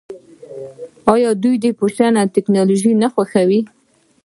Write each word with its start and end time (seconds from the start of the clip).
آیا 1.13 1.29
دوی 1.43 1.57
فیشن 1.79 2.13
او 2.19 2.27
ټیکنالوژي 2.35 2.91
نه 3.01 3.07
خوښوي؟ 3.13 3.61